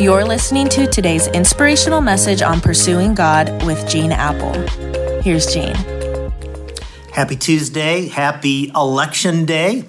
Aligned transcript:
You're 0.00 0.24
listening 0.24 0.70
to 0.70 0.86
today's 0.86 1.26
inspirational 1.26 2.00
message 2.00 2.40
on 2.40 2.62
pursuing 2.62 3.14
God 3.14 3.62
with 3.66 3.86
Gene 3.86 4.12
Appel. 4.12 4.54
Here's 5.20 5.52
Gene. 5.52 5.74
Happy 7.12 7.36
Tuesday. 7.36 8.08
Happy 8.08 8.70
election 8.74 9.44
day. 9.44 9.84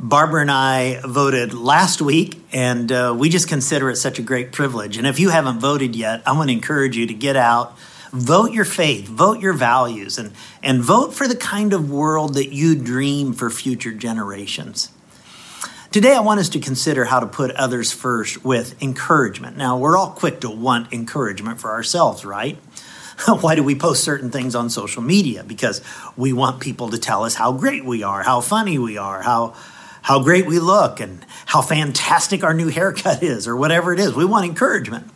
Barbara 0.00 0.40
and 0.40 0.50
I 0.50 0.98
voted 1.04 1.52
last 1.52 2.00
week, 2.00 2.42
and 2.54 2.90
uh, 2.90 3.14
we 3.14 3.28
just 3.28 3.46
consider 3.46 3.90
it 3.90 3.96
such 3.96 4.18
a 4.18 4.22
great 4.22 4.50
privilege. 4.50 4.96
And 4.96 5.06
if 5.06 5.20
you 5.20 5.28
haven't 5.28 5.60
voted 5.60 5.94
yet, 5.94 6.22
I 6.26 6.32
want 6.32 6.48
to 6.48 6.54
encourage 6.54 6.96
you 6.96 7.06
to 7.06 7.14
get 7.14 7.36
out, 7.36 7.78
vote 8.12 8.50
your 8.52 8.64
faith, 8.64 9.06
vote 9.06 9.40
your 9.40 9.52
values, 9.52 10.16
and, 10.16 10.32
and 10.62 10.80
vote 10.80 11.12
for 11.12 11.28
the 11.28 11.36
kind 11.36 11.74
of 11.74 11.90
world 11.90 12.32
that 12.36 12.54
you 12.54 12.74
dream 12.74 13.34
for 13.34 13.50
future 13.50 13.92
generations. 13.92 14.88
Today, 15.94 16.12
I 16.12 16.18
want 16.22 16.40
us 16.40 16.48
to 16.48 16.58
consider 16.58 17.04
how 17.04 17.20
to 17.20 17.26
put 17.28 17.52
others 17.52 17.92
first 17.92 18.44
with 18.44 18.82
encouragement. 18.82 19.56
Now, 19.56 19.78
we're 19.78 19.96
all 19.96 20.10
quick 20.10 20.40
to 20.40 20.50
want 20.50 20.92
encouragement 20.92 21.60
for 21.60 21.70
ourselves, 21.70 22.24
right? 22.24 22.56
Why 23.28 23.54
do 23.54 23.62
we 23.62 23.76
post 23.76 24.02
certain 24.02 24.32
things 24.32 24.56
on 24.56 24.70
social 24.70 25.02
media? 25.02 25.44
Because 25.44 25.82
we 26.16 26.32
want 26.32 26.58
people 26.58 26.90
to 26.90 26.98
tell 26.98 27.22
us 27.22 27.36
how 27.36 27.52
great 27.52 27.84
we 27.84 28.02
are, 28.02 28.24
how 28.24 28.40
funny 28.40 28.76
we 28.76 28.98
are, 28.98 29.22
how 29.22 29.54
how 30.02 30.20
great 30.20 30.46
we 30.46 30.58
look, 30.58 30.98
and 30.98 31.24
how 31.46 31.62
fantastic 31.62 32.42
our 32.42 32.54
new 32.54 32.66
haircut 32.70 33.22
is, 33.22 33.46
or 33.46 33.54
whatever 33.54 33.92
it 33.92 34.00
is. 34.00 34.16
We 34.16 34.24
want 34.24 34.46
encouragement. 34.46 35.08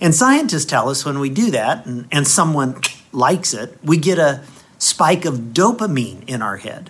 And 0.00 0.14
scientists 0.14 0.64
tell 0.64 0.88
us 0.88 1.04
when 1.04 1.18
we 1.18 1.28
do 1.28 1.50
that 1.50 1.84
and, 1.84 2.08
and 2.10 2.26
someone 2.26 2.80
likes 3.12 3.52
it, 3.52 3.76
we 3.84 3.98
get 3.98 4.18
a 4.18 4.42
spike 4.78 5.26
of 5.26 5.52
dopamine 5.52 6.26
in 6.26 6.40
our 6.40 6.56
head. 6.56 6.88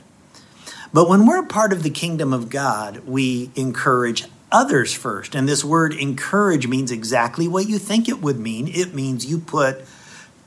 But 0.94 1.08
when 1.08 1.26
we're 1.26 1.42
a 1.42 1.46
part 1.46 1.72
of 1.72 1.82
the 1.82 1.90
kingdom 1.90 2.32
of 2.32 2.48
God, 2.48 3.00
we 3.04 3.50
encourage 3.56 4.24
others 4.52 4.92
first. 4.94 5.34
And 5.34 5.48
this 5.48 5.64
word 5.64 5.92
encourage 5.92 6.68
means 6.68 6.92
exactly 6.92 7.48
what 7.48 7.68
you 7.68 7.80
think 7.80 8.08
it 8.08 8.22
would 8.22 8.38
mean. 8.38 8.68
It 8.68 8.94
means 8.94 9.26
you 9.26 9.40
put 9.40 9.84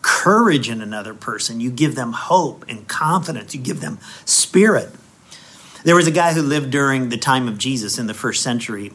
courage 0.02 0.69
in 0.69 0.81
another 0.81 1.13
person, 1.13 1.59
you 1.59 1.69
give 1.69 1.95
them 1.95 2.13
hope 2.13 2.63
and 2.69 2.88
confidence, 2.88 3.53
you 3.53 3.59
give 3.59 3.81
them 3.81 3.99
spirit. 4.23 4.89
There 5.83 5.95
was 5.95 6.07
a 6.07 6.11
guy 6.11 6.31
who 6.31 6.41
lived 6.41 6.72
during 6.72 7.09
the 7.09 7.17
time 7.17 7.50
of 7.50 7.57
Jesus 7.57 7.97
in 7.97 8.07
the 8.07 8.13
first 8.13 8.41
century 8.41 8.94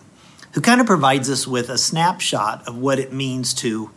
who 0.54 0.62
kind 0.62 0.80
of 0.80 0.86
provides 0.86 1.28
us 1.28 1.46
with 1.46 1.68
a 1.68 1.76
snapshot 1.76 2.66
of 2.66 2.78
what 2.78 2.98
it 2.98 3.12
means 3.12 3.52
to 3.54 3.90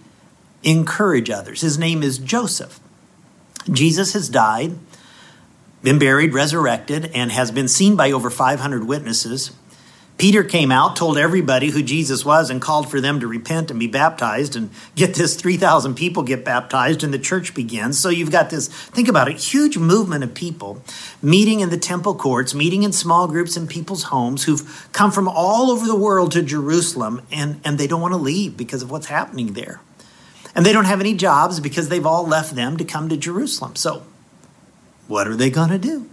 encourage 0.64 1.30
others. 1.30 1.62
His 1.62 1.78
name 1.78 2.04
is 2.04 2.18
Joseph. 2.18 2.82
Jesus 3.72 4.12
has 4.12 4.28
died 4.28 4.76
been 5.86 6.00
buried, 6.00 6.34
resurrected, 6.34 7.12
and 7.14 7.32
has 7.32 7.52
been 7.52 7.68
seen 7.68 7.96
by 7.96 8.12
over 8.12 8.30
500 8.30 8.86
witnesses. 8.86 9.52
Peter 10.18 10.44
came 10.44 10.72
out, 10.72 10.96
told 10.96 11.18
everybody 11.18 11.70
who 11.70 11.84
Jesus 11.84 12.26
was, 12.26 12.50
and 12.50 12.62
called 12.62 12.90
for 12.90 13.00
them 13.00 13.20
to 13.20 13.28
repent 13.28 13.70
and 13.70 13.80
be 13.80 13.86
baptized. 13.86 14.56
And 14.56 14.72
get 14.96 15.14
this 15.14 15.36
3,000 15.36 15.94
people 15.94 16.24
get 16.24 16.44
baptized, 16.44 17.04
and 17.04 17.14
the 17.14 17.20
church 17.20 17.54
begins. 17.54 18.00
So 18.00 18.10
you've 18.10 18.32
got 18.32 18.50
this, 18.50 18.68
think 18.68 19.08
about 19.08 19.28
it, 19.28 19.38
huge 19.38 19.78
movement 19.78 20.24
of 20.24 20.34
people 20.34 20.82
meeting 21.22 21.60
in 21.60 21.70
the 21.70 21.78
temple 21.78 22.16
courts, 22.16 22.56
meeting 22.56 22.82
in 22.82 22.92
small 22.92 23.28
groups 23.28 23.56
in 23.56 23.68
people's 23.68 24.04
homes 24.04 24.46
who've 24.46 24.90
come 24.92 25.12
from 25.12 25.28
all 25.28 25.70
over 25.70 25.86
the 25.86 25.96
world 25.96 26.32
to 26.32 26.42
Jerusalem, 26.42 27.22
and, 27.32 27.62
and 27.64 27.78
they 27.78 27.86
don't 27.86 28.02
want 28.02 28.14
to 28.14 28.20
leave 28.20 28.58
because 28.58 28.82
of 28.82 28.90
what's 28.90 29.08
happening 29.08 29.54
there. 29.54 29.82
And 30.56 30.66
they 30.66 30.74
don't 30.74 30.86
have 30.86 31.02
any 31.02 31.14
jobs 31.14 31.60
because 31.60 31.90
they've 31.90 32.06
all 32.06 32.26
left 32.26 32.56
them 32.56 32.78
to 32.78 32.86
come 32.86 33.10
to 33.10 33.18
Jerusalem. 33.18 33.76
So 33.76 34.04
what 35.08 35.28
are 35.28 35.36
they 35.36 35.50
going 35.50 35.70
to 35.70 35.78
do? 35.78 36.10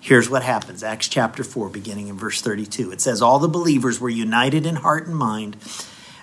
Here's 0.00 0.30
what 0.30 0.42
happens 0.42 0.82
Acts 0.82 1.08
chapter 1.08 1.44
4, 1.44 1.68
beginning 1.68 2.08
in 2.08 2.16
verse 2.16 2.40
32. 2.40 2.90
It 2.90 3.00
says, 3.00 3.20
All 3.20 3.38
the 3.38 3.48
believers 3.48 4.00
were 4.00 4.08
united 4.08 4.66
in 4.66 4.76
heart 4.76 5.06
and 5.06 5.16
mind, 5.16 5.56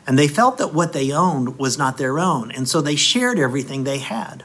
and 0.06 0.18
they 0.18 0.28
felt 0.28 0.58
that 0.58 0.74
what 0.74 0.94
they 0.94 1.12
owned 1.12 1.60
was 1.60 1.78
not 1.78 1.98
their 1.98 2.18
own, 2.20 2.52
and 2.52 2.68
so 2.68 2.82
they 2.82 2.96
shared 2.96 3.38
everything 3.38 3.84
they 3.84 4.00
had. 4.00 4.44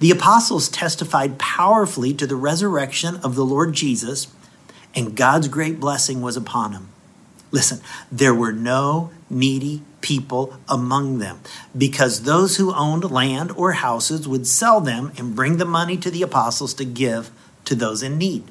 The 0.00 0.10
apostles 0.10 0.68
testified 0.68 1.38
powerfully 1.38 2.12
to 2.14 2.26
the 2.26 2.36
resurrection 2.36 3.16
of 3.16 3.34
the 3.34 3.44
Lord 3.44 3.72
Jesus, 3.72 4.28
and 4.94 5.16
God's 5.16 5.48
great 5.48 5.80
blessing 5.80 6.20
was 6.20 6.36
upon 6.36 6.72
them. 6.72 6.88
Listen, 7.50 7.80
there 8.12 8.34
were 8.34 8.52
no 8.52 9.10
needy 9.30 9.82
people 10.00 10.58
among 10.68 11.18
them 11.18 11.40
because 11.76 12.22
those 12.22 12.56
who 12.56 12.74
owned 12.74 13.10
land 13.10 13.50
or 13.52 13.72
houses 13.72 14.28
would 14.28 14.46
sell 14.46 14.80
them 14.80 15.12
and 15.18 15.36
bring 15.36 15.56
the 15.56 15.64
money 15.64 15.96
to 15.96 16.10
the 16.10 16.22
apostles 16.22 16.74
to 16.74 16.84
give 16.84 17.30
to 17.64 17.74
those 17.74 18.02
in 18.02 18.16
need. 18.16 18.44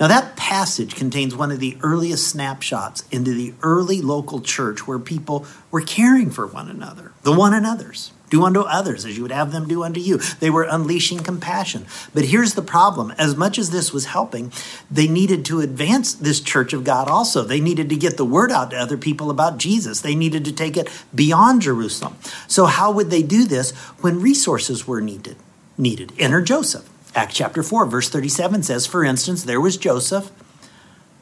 Now, 0.00 0.08
that 0.08 0.36
passage 0.36 0.96
contains 0.96 1.36
one 1.36 1.52
of 1.52 1.60
the 1.60 1.76
earliest 1.82 2.26
snapshots 2.26 3.04
into 3.10 3.32
the 3.32 3.54
early 3.62 4.02
local 4.02 4.40
church 4.40 4.86
where 4.86 4.98
people 4.98 5.46
were 5.70 5.82
caring 5.82 6.30
for 6.30 6.46
one 6.46 6.68
another, 6.68 7.12
the 7.22 7.32
one 7.32 7.54
another's. 7.54 8.12
Do 8.34 8.42
unto 8.42 8.62
others 8.62 9.04
as 9.04 9.16
you 9.16 9.22
would 9.22 9.30
have 9.30 9.52
them 9.52 9.68
do 9.68 9.84
unto 9.84 10.00
you. 10.00 10.18
They 10.40 10.50
were 10.50 10.64
unleashing 10.64 11.20
compassion. 11.20 11.86
But 12.12 12.24
here's 12.24 12.54
the 12.54 12.62
problem 12.62 13.12
as 13.16 13.36
much 13.36 13.60
as 13.60 13.70
this 13.70 13.92
was 13.92 14.06
helping, 14.06 14.50
they 14.90 15.06
needed 15.06 15.44
to 15.44 15.60
advance 15.60 16.12
this 16.12 16.40
church 16.40 16.72
of 16.72 16.82
God 16.82 17.06
also. 17.06 17.44
They 17.44 17.60
needed 17.60 17.88
to 17.90 17.96
get 17.96 18.16
the 18.16 18.24
word 18.24 18.50
out 18.50 18.72
to 18.72 18.76
other 18.76 18.98
people 18.98 19.30
about 19.30 19.58
Jesus, 19.58 20.00
they 20.00 20.16
needed 20.16 20.44
to 20.46 20.52
take 20.52 20.76
it 20.76 20.90
beyond 21.14 21.62
Jerusalem. 21.62 22.16
So, 22.48 22.64
how 22.64 22.90
would 22.90 23.08
they 23.08 23.22
do 23.22 23.44
this 23.44 23.70
when 24.00 24.20
resources 24.20 24.84
were 24.84 25.00
needed? 25.00 25.36
Needed. 25.78 26.12
Enter 26.18 26.42
Joseph. 26.42 26.90
Acts 27.14 27.36
chapter 27.36 27.62
4, 27.62 27.86
verse 27.86 28.08
37 28.08 28.64
says, 28.64 28.84
for 28.84 29.04
instance, 29.04 29.44
there 29.44 29.60
was 29.60 29.76
Joseph, 29.76 30.32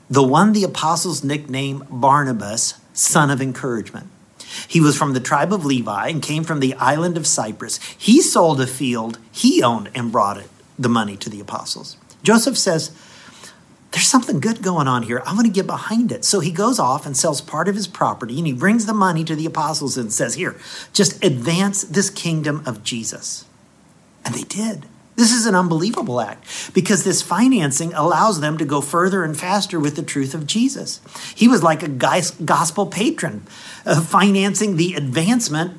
the 0.08 0.22
one 0.22 0.54
the 0.54 0.64
apostles 0.64 1.22
nicknamed 1.22 1.82
Barnabas, 1.90 2.80
son 2.94 3.28
of 3.28 3.42
encouragement. 3.42 4.08
He 4.68 4.80
was 4.80 4.96
from 4.96 5.12
the 5.12 5.20
tribe 5.20 5.52
of 5.52 5.64
Levi 5.64 6.08
and 6.08 6.22
came 6.22 6.44
from 6.44 6.60
the 6.60 6.74
island 6.74 7.16
of 7.16 7.26
Cyprus. 7.26 7.78
He 7.98 8.20
sold 8.20 8.60
a 8.60 8.66
field 8.66 9.18
he 9.30 9.62
owned 9.62 9.90
and 9.94 10.12
brought 10.12 10.36
it, 10.36 10.48
the 10.78 10.88
money 10.88 11.16
to 11.16 11.30
the 11.30 11.40
apostles. 11.40 11.96
Joseph 12.22 12.56
says, 12.56 12.92
There's 13.90 14.06
something 14.06 14.40
good 14.40 14.62
going 14.62 14.86
on 14.86 15.02
here. 15.02 15.22
I 15.26 15.34
want 15.34 15.46
to 15.46 15.52
get 15.52 15.66
behind 15.66 16.12
it. 16.12 16.24
So 16.24 16.40
he 16.40 16.52
goes 16.52 16.78
off 16.78 17.06
and 17.06 17.16
sells 17.16 17.40
part 17.40 17.68
of 17.68 17.74
his 17.74 17.88
property 17.88 18.38
and 18.38 18.46
he 18.46 18.52
brings 18.52 18.86
the 18.86 18.94
money 18.94 19.24
to 19.24 19.34
the 19.34 19.46
apostles 19.46 19.96
and 19.96 20.12
says, 20.12 20.34
Here, 20.34 20.56
just 20.92 21.24
advance 21.24 21.82
this 21.82 22.10
kingdom 22.10 22.62
of 22.66 22.84
Jesus. 22.84 23.46
And 24.24 24.34
they 24.34 24.44
did. 24.44 24.86
This 25.14 25.32
is 25.32 25.44
an 25.44 25.54
unbelievable 25.54 26.20
act 26.20 26.72
because 26.72 27.04
this 27.04 27.20
financing 27.20 27.92
allows 27.92 28.40
them 28.40 28.56
to 28.58 28.64
go 28.64 28.80
further 28.80 29.24
and 29.24 29.38
faster 29.38 29.78
with 29.78 29.94
the 29.94 30.02
truth 30.02 30.34
of 30.34 30.46
Jesus. 30.46 31.00
He 31.34 31.48
was 31.48 31.62
like 31.62 31.82
a 31.82 31.88
gospel 31.88 32.86
patron, 32.86 33.42
uh, 33.84 34.00
financing 34.00 34.76
the 34.76 34.94
advancement 34.94 35.78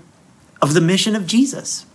of 0.62 0.74
the 0.74 0.82
mission 0.82 1.16
of 1.16 1.26
Jesus. 1.26 1.86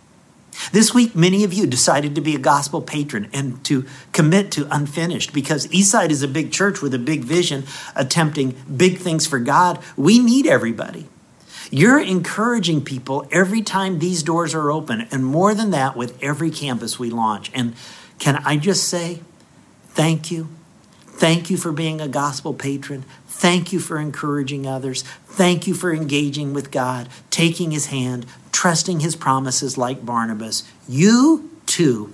This 0.73 0.93
week, 0.93 1.15
many 1.15 1.45
of 1.45 1.55
you 1.55 1.67
decided 1.67 2.17
to 2.17 2.21
be 2.21 2.35
a 2.35 2.39
gospel 2.39 2.83
patron 2.83 3.29
and 3.33 3.63
to 3.65 3.87
commit 4.13 4.51
to 4.53 4.67
unfinished 4.75 5.33
because 5.33 5.69
Eastside 5.69 6.11
is 6.11 6.25
a 6.25 6.29
big 6.29 6.51
church 6.51 6.83
with 6.83 6.93
a 6.93 6.99
big 6.99 7.23
vision, 7.23 7.65
attempting 7.95 8.57
big 8.77 8.99
things 8.99 9.27
for 9.27 9.39
God. 9.39 9.79
We 9.97 10.19
need 10.19 10.47
everybody. 10.47 11.07
You're 11.71 12.01
encouraging 12.01 12.83
people 12.83 13.27
every 13.31 13.63
time 13.63 13.99
these 13.99 14.23
doors 14.23 14.55
are 14.55 14.71
open, 14.71 15.07
and 15.11 15.25
more 15.25 15.55
than 15.55 15.71
that, 15.71 15.97
with 15.97 16.23
every 16.23 16.51
campus 16.51 16.99
we 16.99 17.11
launch. 17.11 17.51
And 17.55 17.75
can 18.19 18.37
I 18.45 18.57
just 18.57 18.89
say, 18.89 19.21
thank 19.89 20.31
you. 20.31 20.49
Thank 21.07 21.51
you 21.51 21.57
for 21.57 21.73
being 21.73 22.01
a 22.01 22.09
gospel 22.09 22.55
patron. 22.55 23.05
Thank 23.27 23.73
you 23.73 23.81
for 23.81 23.99
encouraging 23.99 24.67
others. 24.67 25.03
Thank 25.03 25.67
you 25.67 25.75
for 25.75 25.93
engaging 25.93 26.55
with 26.55 26.71
God, 26.71 27.09
taking 27.31 27.71
his 27.71 27.87
hand, 27.87 28.25
trusting 28.53 29.01
his 29.01 29.17
promises 29.17 29.77
like 29.77 30.07
Barnabas. 30.07 30.63
You 30.89 31.51
too 31.67 32.13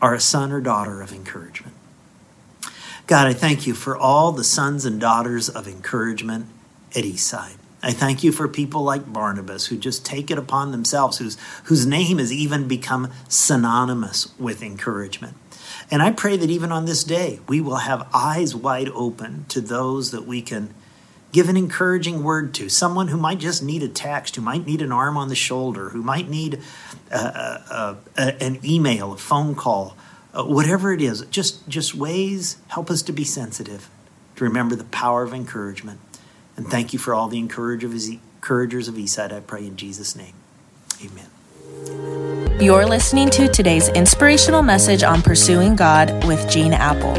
are 0.00 0.14
a 0.14 0.20
son 0.20 0.52
or 0.52 0.60
daughter 0.60 1.02
of 1.02 1.12
encouragement. 1.12 1.74
God, 3.06 3.26
I 3.26 3.32
thank 3.32 3.66
you 3.66 3.74
for 3.74 3.96
all 3.96 4.32
the 4.32 4.44
sons 4.44 4.84
and 4.84 5.00
daughters 5.00 5.48
of 5.48 5.66
encouragement 5.66 6.46
at 6.94 7.04
Eastside. 7.04 7.56
I 7.82 7.92
thank 7.92 8.24
you 8.24 8.32
for 8.32 8.48
people 8.48 8.82
like 8.82 9.12
Barnabas 9.12 9.66
who 9.66 9.76
just 9.76 10.04
take 10.04 10.30
it 10.30 10.38
upon 10.38 10.72
themselves, 10.72 11.18
whose, 11.18 11.36
whose 11.64 11.86
name 11.86 12.18
has 12.18 12.32
even 12.32 12.66
become 12.66 13.12
synonymous 13.28 14.36
with 14.38 14.62
encouragement. 14.62 15.36
And 15.90 16.02
I 16.02 16.10
pray 16.10 16.36
that 16.36 16.50
even 16.50 16.72
on 16.72 16.86
this 16.86 17.04
day, 17.04 17.40
we 17.46 17.60
will 17.60 17.76
have 17.76 18.08
eyes 18.12 18.54
wide 18.54 18.88
open 18.88 19.46
to 19.50 19.60
those 19.60 20.10
that 20.10 20.26
we 20.26 20.42
can 20.42 20.74
give 21.30 21.48
an 21.48 21.56
encouraging 21.56 22.22
word 22.22 22.52
to. 22.54 22.68
Someone 22.68 23.08
who 23.08 23.16
might 23.16 23.38
just 23.38 23.62
need 23.62 23.82
a 23.82 23.88
text, 23.88 24.36
who 24.36 24.42
might 24.42 24.66
need 24.66 24.82
an 24.82 24.92
arm 24.92 25.16
on 25.16 25.28
the 25.28 25.34
shoulder, 25.34 25.90
who 25.90 26.02
might 26.02 26.28
need 26.28 26.60
a, 27.10 27.16
a, 27.16 27.96
a, 28.16 28.42
an 28.42 28.58
email, 28.64 29.12
a 29.12 29.18
phone 29.18 29.54
call, 29.54 29.96
uh, 30.34 30.44
whatever 30.44 30.92
it 30.92 31.00
is. 31.00 31.22
Just, 31.26 31.68
just 31.68 31.94
ways 31.94 32.56
help 32.68 32.90
us 32.90 33.02
to 33.02 33.12
be 33.12 33.24
sensitive, 33.24 33.88
to 34.36 34.44
remember 34.44 34.74
the 34.74 34.84
power 34.84 35.22
of 35.22 35.32
encouragement. 35.32 36.00
And 36.58 36.66
thank 36.66 36.92
you 36.92 36.98
for 36.98 37.14
all 37.14 37.28
the 37.28 37.38
encouragers 37.38 38.08
of 38.08 38.94
Eastside. 38.94 39.32
I 39.32 39.38
pray 39.38 39.64
in 39.64 39.76
Jesus' 39.76 40.16
name. 40.16 40.34
Amen. 41.00 42.60
You're 42.60 42.84
listening 42.84 43.30
to 43.30 43.46
today's 43.46 43.88
inspirational 43.90 44.62
message 44.62 45.04
on 45.04 45.22
pursuing 45.22 45.76
God 45.76 46.24
with 46.26 46.50
Gene 46.50 46.72
Appel. 46.72 47.14